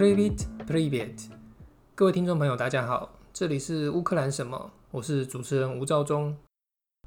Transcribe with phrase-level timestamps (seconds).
[0.00, 1.28] Привет, Привет，
[1.94, 4.70] 各位听众朋友，大家好，这里是乌克兰什么？
[4.90, 6.36] 我是主持人吴兆忠。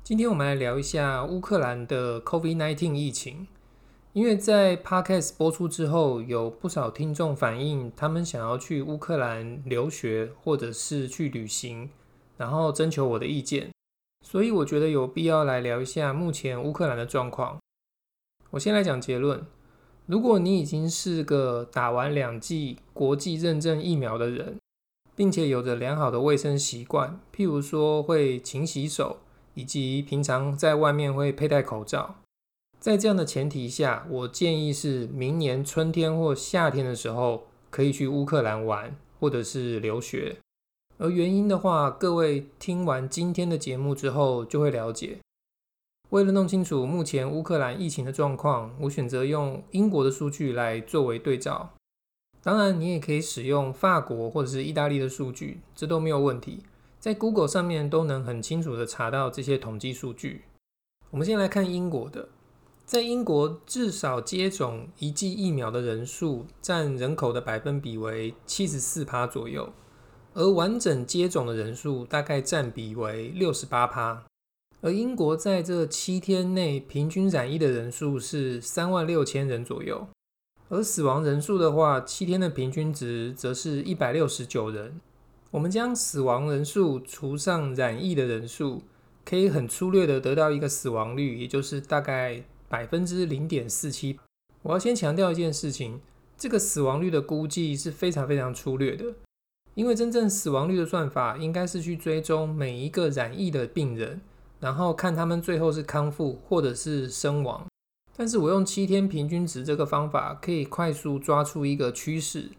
[0.03, 3.47] 今天我们来聊一下乌克兰的 COVID-19 疫情，
[4.13, 11.89] 因为在 Podcast 播出之后，有不少听众反映他们想要去乌克兰留学或者是去旅行，
[12.37, 13.71] 然后征求我的意见，
[14.25, 17.57] 所以我觉得有必要来聊一下目前乌克兰的状况。
[18.51, 19.45] 我先来讲结论。
[20.06, 24.56] 如果你已经是个打完两剂国际认证疫苗的人，
[25.16, 29.18] 并且有着良好的卫生习惯，譬如说会勤洗手，
[29.54, 32.16] 以及平常在外面会佩戴口罩，
[32.78, 40.36] 在这样的前提下，我建议是明年春天或夏天的时候可以去乌克兰玩，或者是留学。
[40.98, 45.18] 而原因的话，各位听完今天的节目之后就会了解。
[46.10, 51.72] 为了弄清楚目前乌克兰疫情的状况，我选择用英国的数据来作为对照。
[52.42, 56.62] 当然，你也可以使用法国或者是意大利的数据，这都没有问题。
[57.00, 60.44] 在 Google 上面都能很清楚地查到这些统计数据。
[61.10, 62.28] 我们先来看英国的，
[62.84, 69.72] 在英国至少接种一剂疫苗的人数占人口的百分比为七十四趴左右，
[70.34, 74.24] 而完整接种的人数大概占比为六十八趴。
[74.84, 80.06] 而英国在这七天内平均染疫的人数是三万六千人左右，
[80.68, 85.00] 而死亡人数的话，七天的平均值则是一百六十九人。
[85.52, 88.82] 我们将死亡人数除上染疫的人数，
[89.24, 94.18] 可以很粗略的得到一个死亡率，也就是大概百分之零点四七。
[94.60, 95.98] 我要先强调一件事情，
[96.36, 99.06] 这个死亡率的估计是非常非常粗略的，
[99.76, 104.20] 因为真正死亡率的算法应该是去追踪每一个染疫的病人。
[104.64, 107.66] 然后看他们最后是康复或者是身亡，
[108.16, 112.50] 但是我用七天平均值这个方法可以快速抓出一个趋势。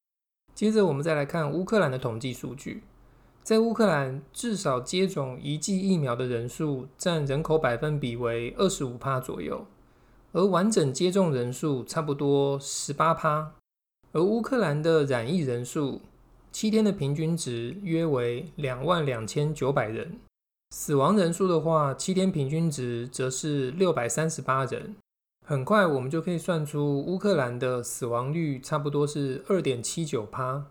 [0.54, 2.84] 接着我们再来看乌克兰的统计数据，
[3.42, 9.66] 在乌克兰至少接种一剂疫苗的人数占人口百分比为二十五趴左右，
[10.32, 13.54] 而完整接种人数差不多十八趴，
[14.12, 16.02] 而乌克兰的染疫人数
[16.52, 20.20] 七天的平均值约为两万两千九百人。
[20.70, 24.96] 死亡人数的话，七天平均值则是六百三十八人。
[25.46, 30.66] 很快我们就可以算出乌克兰的死亡率差不多是二点七九趴。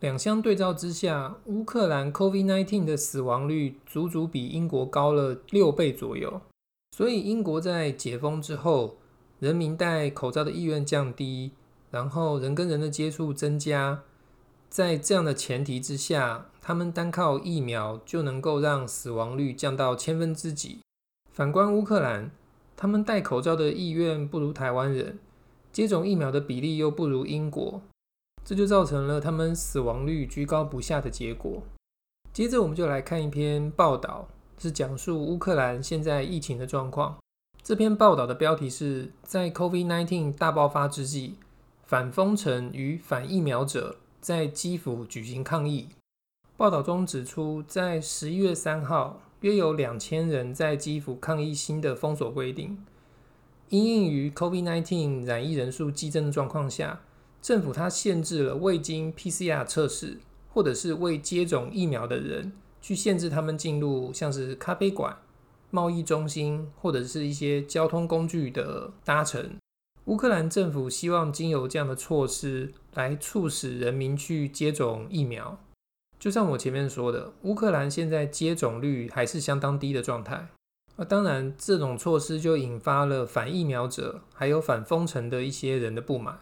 [0.00, 6.40] 两相对照之下，乌克兰 COVID-19 的死亡率足足比英国高了六倍左右。
[6.96, 8.96] 所以英国在解封之后，
[9.40, 11.52] 人民戴口罩的意愿降低，
[11.90, 14.02] 然后人跟人的接触增加。
[14.68, 20.80] 在这样的前提之下，他们单靠疫苗就能够让死亡率降到千分之几。
[21.30, 22.32] 反观乌克兰，
[22.76, 25.20] 他们戴口罩的意愿不如台湾人，
[25.72, 27.80] 接种疫苗的比例又不如英国，
[28.44, 31.62] 这就造成了他们死亡率居高不下的结果。
[32.32, 34.26] 接着，我们就来看一篇报道，
[34.58, 37.16] 是讲述乌克兰现在疫情的状况。
[37.62, 41.34] 这篇报道的标题是在 COVID-19 大爆发之际，
[41.84, 43.98] 反封城与反疫苗者。
[44.18, 45.86] 在基辅举行抗议。
[46.56, 52.82] 报道中指出，在十一月三号，约有两千人在基辅抗议新的封锁规定。
[53.68, 57.02] 因应于 COVID-19 染疫人数激增的状况下，
[57.42, 60.18] 政府它限制了未经 PCR 测试
[60.48, 65.14] 或者是未接种疫苗的人，去限制他们进入像是咖啡馆、
[65.70, 69.56] 贸易中心或者是一些交通工具的搭乘。
[70.06, 75.58] 乌克兰政府希望经由这样的措施来促使人民去接种疫苗。
[76.18, 80.48] 就像我前面说的，乌克兰现在接种率还是相当低的状态。
[80.96, 86.40] 那当然，这种措施就引发了反疫苗者还有反封城的一些人的不满。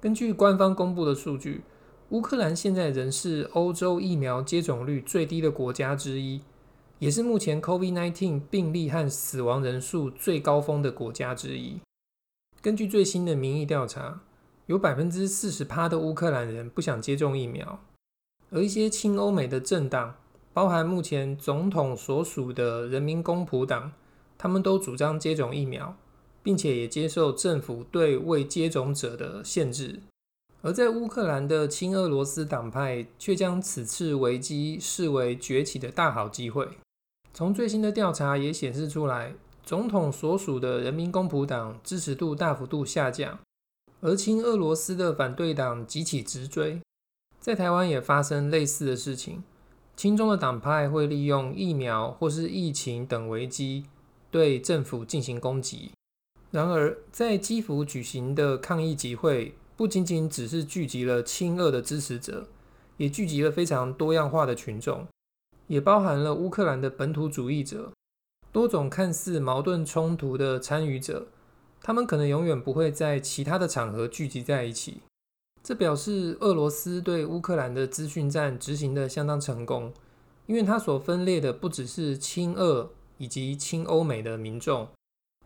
[0.00, 1.62] 根据官方公布的数据，
[2.10, 6.40] 乌克兰现在仍是欧洲疫苗接种率最低的国家之一，
[7.00, 11.80] 也是目前 COVID-19 病例和死亡人数最高峰的国家之一。
[12.62, 14.20] 根据最新的民意调查，
[14.66, 17.80] 有百分之四十趴的乌克兰人不想接种疫苗，
[18.50, 20.16] 而一些亲欧美的政党，
[20.52, 23.92] 包含目前总统所属的人民公仆党，
[24.36, 25.96] 他们都主张接种疫苗，
[26.42, 30.00] 并且也接受政府对未接种者的限制。
[30.62, 36.68] 而在乌克兰的亲俄罗斯党派却将此次危机视为崛起的大好机会。
[37.32, 39.34] 从最新的调查也显示出来。
[39.64, 43.38] 总统所属的人民公仆党支持度大幅度下降，
[44.00, 46.80] 而亲俄罗斯的反对党集体直追。
[47.40, 49.42] 在台湾也发生类似的事情，
[49.96, 53.86] 亲中的党派会利用疫苗或是疫情等危机
[54.30, 55.92] 对政府进行攻击。
[56.50, 62.48] 然而，在基辅举行的抗议集会不仅仅只是聚集了亲俄的支持者，
[62.96, 65.06] 也聚集了非常多样化的群众，
[65.66, 67.92] 也包含了乌克兰的本土主义者，
[68.50, 71.28] 多种看似矛盾冲突的参与者。
[71.80, 75.02] 他们可能永远不会在其他的场合聚集在一起。
[75.68, 79.92] 这表示俄罗斯对乌克兰的资讯战执行得相当成功，
[80.46, 82.88] 因为它所分裂的不只是亲俄
[83.18, 84.88] 以及亲欧美的民众，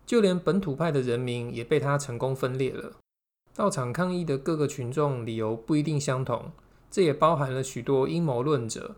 [0.06, 2.92] 就连本土派的人民也被它成功分裂了。
[3.52, 6.52] 到场抗议的各个群众理由不一定相同，
[6.88, 8.94] 这也包含了许多阴谋论者，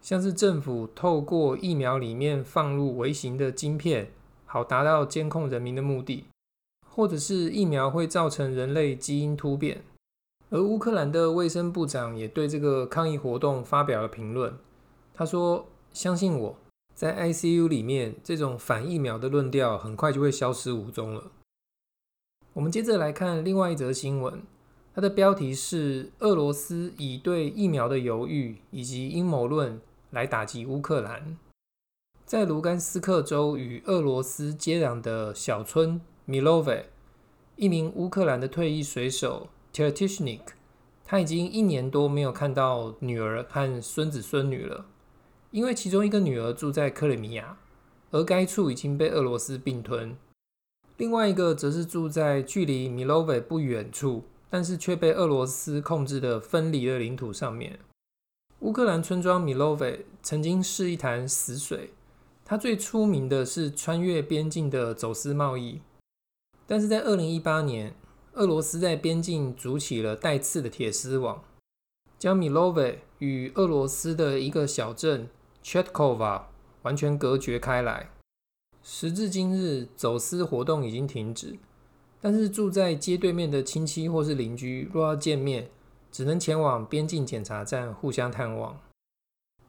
[0.00, 4.10] 像是政府透过疫苗里面放入微型的晶片，
[4.46, 6.24] 好达到监控人民的目的，
[6.88, 9.84] 或者是疫苗会造成人类基因突变。
[10.50, 14.56] 而乌克兰的卫生部长也对这个抗议活动发表了评论，
[15.12, 16.56] 他说：“相信我，
[16.94, 21.32] 在 ICU 里面，这种反疫苗的论调很快就会消失无踪了。”
[22.54, 24.42] 我们接着来看另外一则新闻，
[24.94, 31.36] 它的标题是“俄罗斯以对疫苗的犹豫以及阴谋论来打击乌克兰”。
[32.24, 36.84] 在卢甘斯克州与俄罗斯接壤的小村 Milove，
[37.56, 40.40] 一名乌克兰的退役水手 Tertishnik，
[41.04, 44.86] 他已经一年多没有看到女儿和孙子孙女了，
[45.50, 47.58] 因为其中一个女儿住在克里米亚，
[48.10, 50.16] 而该处已经被俄罗斯并吞。
[50.96, 57.78] 另外一个则是住在距离 Milove 不远处，但是却被俄罗斯控制的分离的领土上面。
[58.60, 61.90] 乌克兰村庄 Milove 曾经是一潭死水，
[62.46, 65.82] 它最出名的是穿越边境的走私贸易。
[66.66, 67.94] 但是在二零一八年，
[68.36, 71.42] 俄罗斯在边境筑起了带刺的铁丝网，
[72.18, 75.28] 将 Milove 与俄罗斯的一个小镇
[75.64, 76.42] Chetkova
[76.82, 78.10] 完全隔绝开来。
[78.82, 81.58] 时至今日，走私活动已经停止，
[82.20, 85.70] 但是住在街对面的亲戚或是邻居，若要见面，
[86.12, 88.78] 只能前往边境检查站互相探望。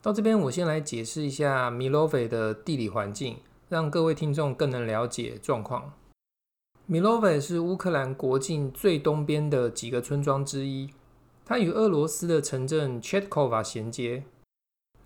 [0.01, 3.37] 到这边，我先来解释一下 Milove 的地理环境，
[3.69, 5.93] 让各位听众更能了解状况。
[6.89, 10.89] Milove 是乌克兰国境最东边的几个村庄之一，
[11.43, 14.23] 它与俄罗斯的城镇 Chetkova 衔接。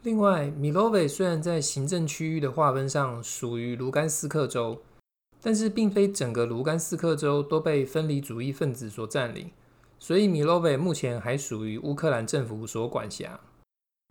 [0.03, 4.79] 另外，米洛维虽然在行政区域的划分上属于卢甘斯克州，
[5.41, 9.49] 但是并非整个卢甘斯克州都被分离主义分子所占领，
[9.97, 13.39] 所以米洛维目前还属于乌克兰政府所管辖。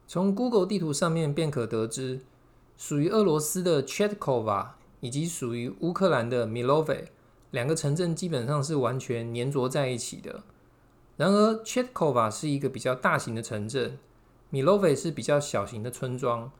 [0.08, 2.18] 从 Google 地图上面便可得知，
[2.76, 7.12] 属于俄罗斯的 Chetkova 以及属于乌克兰的米洛维
[7.50, 10.42] 两个城镇基本上是完全粘着在一起的。
[11.16, 13.98] 然而，Chetkova 是一个比较大型的城镇。
[14.52, 16.50] 米洛维是比较小型的村庄，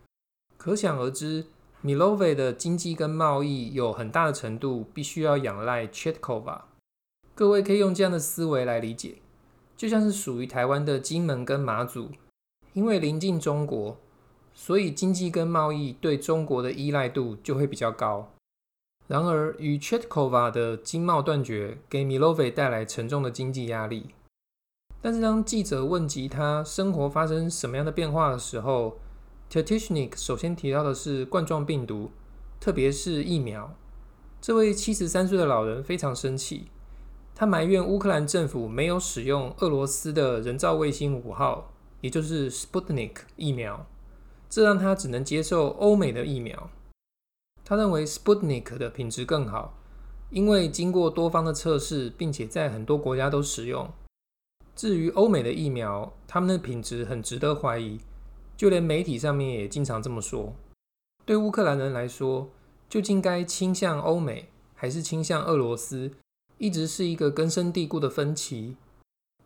[0.56, 1.46] 可想而知，
[1.80, 6.60] 米洛维的经济跟贸易有很大的程度必须要仰赖 Chetkova。
[7.34, 9.16] 各位可以用这样的思维来理解，
[9.76, 12.10] 就像是属于台湾的金门跟马祖，
[12.74, 13.96] 因为临近中国，
[14.54, 18.30] 所以经济跟贸易对中国的依赖度就会比较高。
[19.10, 24.10] 然而，与 Chetkova 的经贸断绝，给米洛维带来沉重的经济压力。
[25.02, 29.00] 但是当记者问及他生活发生什么样的变化的时候
[29.50, 32.12] ，Tetishnik 首先提到的是冠状病毒，
[32.60, 33.74] 特别是疫苗。
[34.40, 36.68] 这位七十三岁的老人非常生气，
[37.34, 43.84] 他埋怨乌克兰政府没有使用俄罗斯的人造卫星五号，也就是 Sputnik 疫苗，
[44.48, 46.70] 这让他只能接受欧美的疫苗。
[47.70, 49.78] 他认为 Sputnik 的品质更好，
[50.30, 53.88] 因为经过多方的测试，并且在很多国家都使用。
[54.74, 58.00] 至于欧美的疫苗，他们的品质很值得怀疑，
[58.56, 60.52] 就连媒体上面也经常这么说。
[61.24, 62.50] 对乌克兰人来说，
[62.88, 66.10] 究竟该倾向欧美还是倾向俄罗斯，
[66.58, 68.74] 一直是一个根深蒂固的分歧。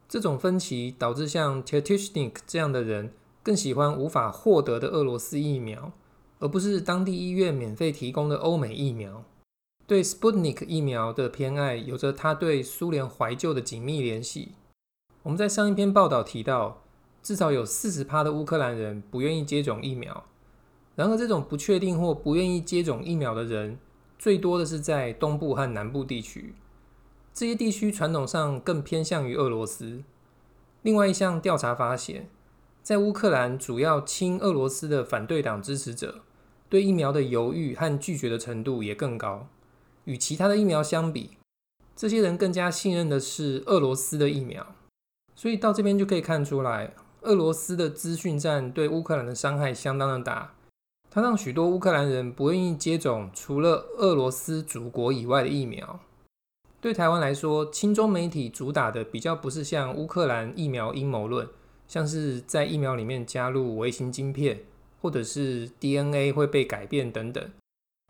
[0.09, 3.13] 这种分歧导致像 Tetishnik 这样的人
[3.43, 5.93] 更喜欢无法获得的俄罗斯疫苗，
[6.39, 9.25] 而不是当地医院免费提供的欧美疫苗。
[9.87, 14.53] 对 Sputnik 疫苗的偏爱，有着他对苏联怀旧的紧密联系。
[15.23, 16.83] 我们在上一篇报道提到，
[17.23, 20.25] 至少有四十趴的乌克兰人不愿意接种疫苗。
[20.97, 23.79] 然而，这种不确定或不愿意接种疫苗的人，
[24.19, 26.55] 最多的是在东部和南部地区。
[27.33, 30.05] 这些地区传统上更偏向于俄罗斯。
[30.83, 32.31] 另外一项调查发现，
[32.85, 36.17] 在乌克兰主要亲俄罗斯的反对党支持者，
[36.69, 39.49] 对疫苗的犹豫和拒绝的程度也更高。
[40.05, 41.39] 与其他的疫苗相比，
[41.97, 44.67] 这些人更加信任的是俄罗斯的疫苗。
[45.35, 50.53] 所以到这边就可以看出来，俄罗斯的资讯战对乌克兰的伤害相当的大。
[51.11, 56.01] 它让许多乌克兰人不愿意接种除了俄罗斯祖国以外的疫苗。
[56.83, 61.49] 对台湾来说，亲中媒体主打的比较不是像乌克兰疫苗阴谋论，
[61.87, 64.61] 像是在疫苗里面加入微型晶片，
[65.01, 67.51] 或者是 DNA 会被改变等等。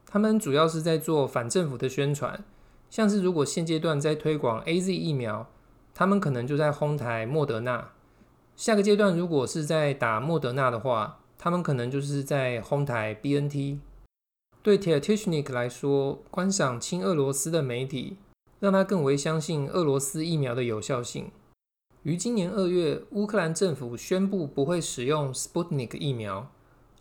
[0.06, 2.44] 他们主要是在做反政府的宣传，
[2.88, 5.48] 像是如果现阶段在推广 AZ 疫苗，
[5.92, 7.92] 他们可能就在哄抬莫德纳；
[8.54, 13.78] 下个阶段如果是在打莫德纳的话，他们可能就是在哄抬 BNT。
[14.62, 18.16] 对 Tiashnik 来说，观赏亲俄罗斯的媒体，
[18.60, 21.30] 让他更为相信俄罗斯疫苗的有效性。
[22.04, 26.50] 于今年二月，乌克兰政府宣布不会使用 Sputnik 疫苗，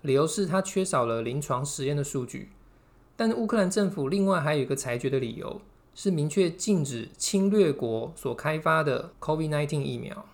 [0.01, 2.51] 理由是它缺少了临床实验的数据。
[3.17, 5.59] 但乌克兰政府另外还有一个裁决的理由，
[5.93, 10.25] 是明确禁止侵略国所开发的 COVID-19 疫苗。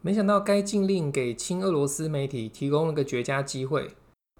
[0.00, 3.90] 没想到该禁令给亲俄罗斯媒体提供了个绝佳机会，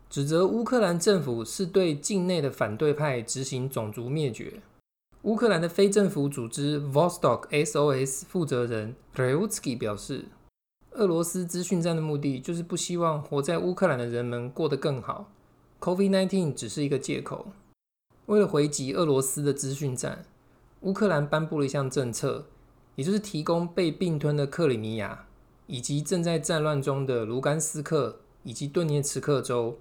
[0.09, 4.63] 指责乌克兰政府是对境内的反对派执行种族灭绝。
[5.23, 10.25] 乌克兰的非政府组织 Vostok SOS 负责人 r e u t s k y 表示，
[10.93, 15.31] 俄罗斯资讯战的目的就是不希望活在乌克兰的人们过得更好
[15.81, 17.53] ，COVID-19 只是一个借口。
[18.27, 20.25] 为了回击俄罗斯的资讯战，
[20.81, 22.47] 乌克兰颁布了一项政策，
[22.95, 25.27] 也就是提供被并吞的克里米亚
[25.67, 29.79] 以及正在战乱中的卢甘斯克以及顿涅茨克州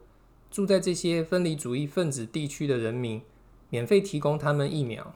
[0.52, 3.22] 住在这些分离主义分子地区的人民，
[3.70, 5.14] 免费提供他们疫苗。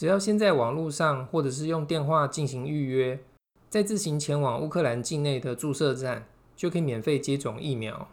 [0.00, 3.20] 只要先在网络上，或者是用电话进行预约，
[3.68, 6.26] 再自行前往乌克兰境内的注射站，
[6.56, 8.08] 就可以免费接种疫苗。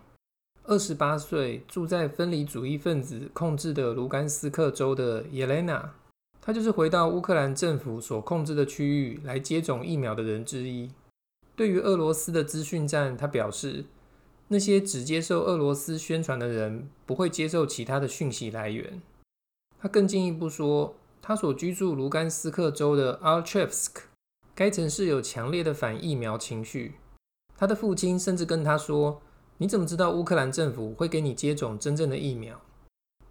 [0.66, 5.94] 二十八岁住在分离主义分子控制的卢甘斯克州的叶莲娜，
[6.42, 10.92] 她就是回到乌克兰政府所控制的区域来接种疫苗的人之一。
[11.56, 13.86] 对于俄罗斯的资讯战，她表示，
[14.50, 19.02] 那些只接受俄罗斯宣传的人不会接受其他的讯息来源。
[19.80, 20.94] 她更进一步说。
[21.28, 23.96] 他所居住卢甘斯克州的 Alchevsk，
[24.56, 26.96] 该城市有强烈的反疫苗情绪。
[27.58, 29.22] 他的父亲甚至跟他说
[29.60, 32.62] ：“你怎么知道乌克兰政府会给你接种真正的疫苗？”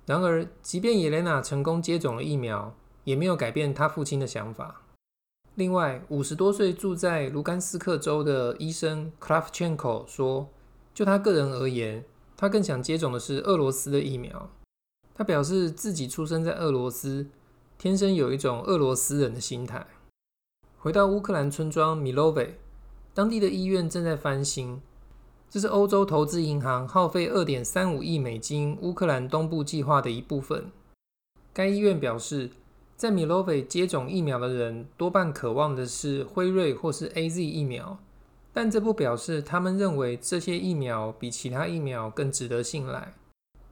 [0.05, 4.83] 然而，即便叶莲娜成功接种了疫苗，也没有改变他父亲的想法。
[5.55, 10.51] 另外，五十多岁住在卢甘斯克州的医生 Kravchenko 说
[10.93, 12.05] ：“就他个人而言，
[12.37, 14.51] 他更想接种的是俄罗斯的疫苗。”
[15.17, 17.29] 他表示自己出生在俄罗斯。
[17.79, 19.87] 天生有一种俄罗斯人的心态。
[20.79, 22.53] 回到乌克兰村庄 Milove，
[23.13, 24.81] 当地的医院正在翻新。
[25.51, 30.73] 这是欧洲投资银行耗费二点三五亿美金乌克兰东部计划的一部分。
[31.53, 32.51] 该医院表示，
[32.97, 37.99] 在 Milove 接种疫苗的人多半渴望的是辉瑞或是 AZ 疫苗，
[38.55, 43.13] 但这不表示他们认为这些疫苗比其他疫苗更值得信赖，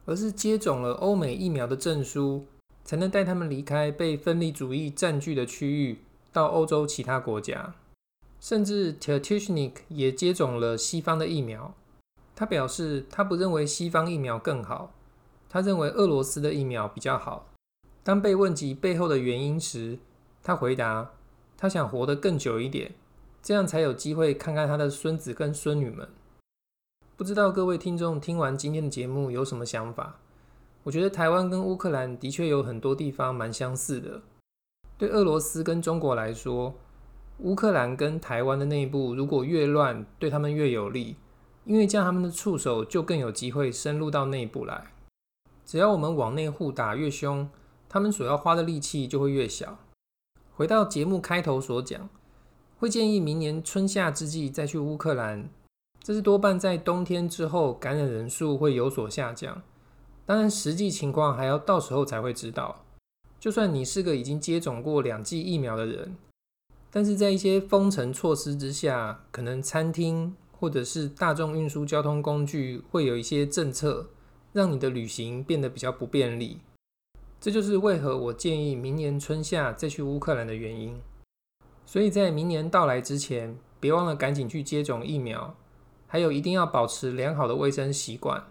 [0.05, 2.45] 而是接种了欧美疫苗的证书。
[2.85, 7.73] 才能带他们离开被分离主义占据的区域，到欧洲其他国家。
[8.39, 11.73] 甚至 Tiashnik 也接种了西方的疫苗。
[12.35, 14.93] 他表示，他不认为西方疫苗更好，
[15.49, 17.47] 他认为俄罗斯的疫苗比较好。
[18.03, 19.97] 当被问及背后的原因时，
[20.43, 21.13] 他回答：
[21.57, 22.93] 他想活得更久一点，
[23.41, 26.07] 这样才有机会看看他的孙子跟孙女们。
[27.17, 30.19] 不知道各位听众听完今天的节目有什么想法？
[30.85, 34.21] 我觉得台湾跟乌克兰的确有很多地方蛮相似的。
[34.99, 36.75] 对俄罗斯跟中国来说，
[37.39, 41.15] 乌克兰跟台湾的内部如果越乱，对他们越有利，
[41.65, 44.91] 因为这样他们的触手就更有机会深入到内部来。
[45.65, 47.49] 只要我们往内互打越凶，
[47.89, 49.79] 他们所要花的力气就会越小。
[50.53, 52.07] 回到节目开头所讲，
[52.77, 55.49] 会建议明年春夏之际再去乌克兰，
[56.03, 59.63] 这是多半在冬天之后感染人数会有所下降。
[60.25, 62.83] 当然，实际情况还要到时候才会知道。
[63.39, 66.15] 就算你是个已经接种过两剂疫苗的人，
[66.89, 74.07] 但是在一些封城措施之下，可能餐厅或者是大众运输交通工具会有一些政策，
[74.51, 76.59] 让你的旅行变得比较不便利。
[77.39, 80.99] 这就是为何我建议明年春夏再去乌克兰的原因。
[81.85, 85.55] 所以在明年到来之前，别忘了赶紧去接种疫苗，
[86.07, 88.43] 还有一定要保持良好的卫生习惯。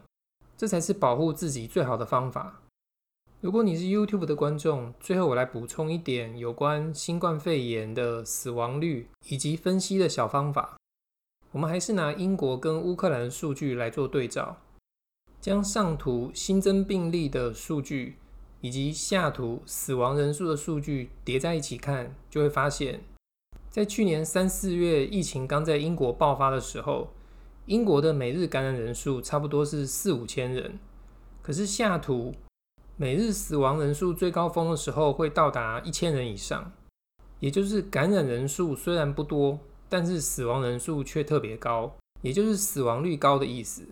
[0.64, 2.62] 这才是保护自己最好的方法。
[3.42, 10.78] 如果你是 YouTube 的观众，最后我来补充一点有关新冠肺炎的死亡率以及分析的小方法。
[11.52, 14.56] 我们还是拿英国跟乌克兰的数据来做对照，
[15.38, 18.16] 将上图新增病例的数据
[18.62, 23.04] 以及下图死亡人数的数据叠在一起看，就会发现，
[23.68, 27.11] 在去年三四月疫情刚在英国爆发的时候。
[27.66, 30.78] 英国的每日感染人数差不多是四五千人，
[31.40, 32.35] 可是下图
[32.97, 36.73] 每日死亡人数最高峰的时候会到达一千人以上。
[37.40, 43.83] 也就是感染人数虽然不多，但是死亡人数却特别高，也就是死亡率高的意思。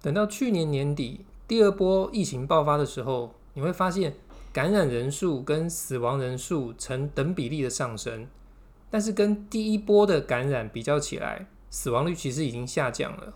[0.00, 4.14] 等到去年年底第二波疫情爆发的时候，你会发现
[4.52, 8.26] 感染人数跟死亡人数呈等比例的上升，
[8.90, 13.32] 但是跟第一波的感染比较起来，死亡率其实已经下降了。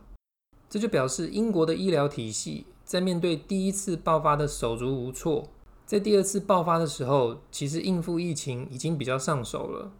[0.68, 5.48] 这就表示英国的医疗体系在面对第一次爆发的手足无措。
[5.86, 9.92] 在第二次爆发的时候，其实应付疫情已经比较上手了。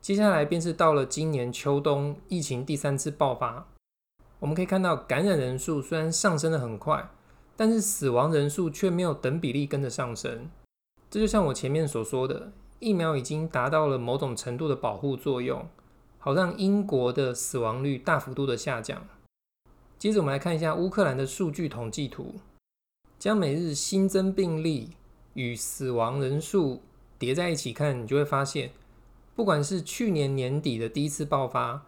[0.00, 3.68] 接下来便是到了今年秋冬疫情第三次爆发，
[4.40, 7.08] 我们可以看到感染人数虽然上升得很快，
[7.56, 10.50] 但是死亡人数却没有等比例跟着上升。
[11.08, 12.50] 这就像我前面所说的，
[12.80, 15.64] 疫苗已经达到了某种程度的保护作用，
[16.24, 19.04] 好让英国的死亡率大幅度的下降。
[19.98, 22.36] 接着我们来看一下乌克兰的数据统计图，
[23.18, 24.90] 将每日新增病例。
[25.34, 26.82] 与死亡人数
[27.18, 28.70] 叠在一起看，你就会发现，
[29.34, 31.86] 不管是去年年底的第一次爆发，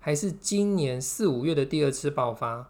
[0.00, 2.68] 还是今年四五月的第二次爆发，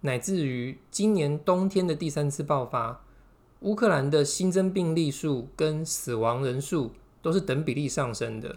[0.00, 3.04] 乃至于今年冬天的第三次爆发，
[3.60, 6.90] 乌克兰的新增病例数跟死亡人数
[7.22, 8.56] 都是等比例上升的。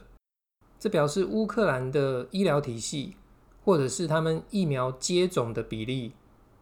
[0.83, 3.15] 这表示乌克兰的医疗体系，
[3.63, 6.11] 或者是他们疫苗接种的比例，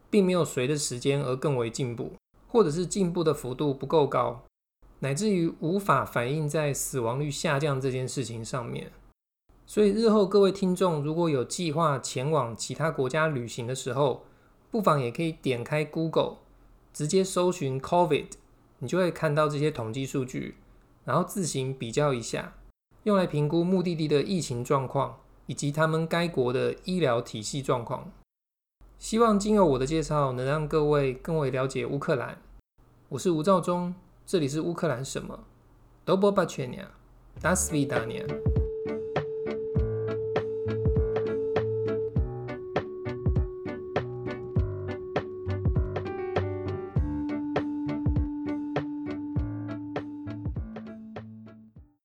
[0.08, 2.12] 并没有随着时间而更为进步。
[2.46, 4.44] 或者是进步的幅度不够高，
[5.00, 8.92] 乃至于无法反映在死亡率下降这件事情上面。
[9.66, 14.24] 所以日后各位听众如果有计划前往其他国家旅行的时候，
[14.70, 16.36] 不妨也可以点开 Google，
[16.92, 18.28] 直接搜寻 COVID，
[18.78, 20.58] 你就会看到这些统计数据，
[21.04, 22.54] 然后自行比较一下，
[23.03, 28.11] 用来评估目的地的疫情状况以及他们该国的医疗体系状况。
[28.99, 32.41] 希望经由我的介绍，能让各位更为了解乌克兰。
[33.09, 33.93] 我是吴兆忠，
[34.25, 35.39] 这里是乌克兰什么？
[36.05, 38.60] До побачення，До свидания。